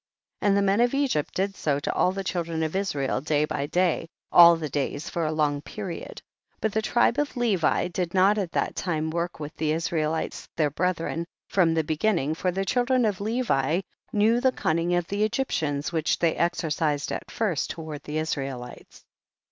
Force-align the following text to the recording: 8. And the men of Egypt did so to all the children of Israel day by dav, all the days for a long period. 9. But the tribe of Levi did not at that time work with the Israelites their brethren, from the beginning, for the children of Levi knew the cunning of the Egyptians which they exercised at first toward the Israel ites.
8. 0.41 0.47
And 0.47 0.57
the 0.57 0.63
men 0.63 0.81
of 0.81 0.95
Egypt 0.95 1.35
did 1.35 1.53
so 1.55 1.79
to 1.79 1.93
all 1.93 2.11
the 2.11 2.23
children 2.23 2.63
of 2.63 2.75
Israel 2.75 3.21
day 3.21 3.45
by 3.45 3.67
dav, 3.67 4.07
all 4.31 4.55
the 4.55 4.67
days 4.67 5.11
for 5.11 5.25
a 5.27 5.31
long 5.31 5.61
period. 5.61 6.23
9. 6.53 6.57
But 6.59 6.71
the 6.73 6.81
tribe 6.81 7.19
of 7.19 7.37
Levi 7.37 7.87
did 7.89 8.15
not 8.15 8.39
at 8.39 8.53
that 8.53 8.75
time 8.75 9.11
work 9.11 9.39
with 9.39 9.55
the 9.57 9.71
Israelites 9.73 10.49
their 10.55 10.71
brethren, 10.71 11.27
from 11.49 11.75
the 11.75 11.83
beginning, 11.83 12.33
for 12.33 12.49
the 12.51 12.65
children 12.65 13.05
of 13.05 13.21
Levi 13.21 13.81
knew 14.11 14.41
the 14.41 14.51
cunning 14.51 14.95
of 14.95 15.05
the 15.05 15.23
Egyptians 15.23 15.91
which 15.91 16.17
they 16.17 16.35
exercised 16.35 17.11
at 17.11 17.29
first 17.29 17.69
toward 17.69 18.01
the 18.01 18.17
Israel 18.17 18.63
ites. 18.63 19.05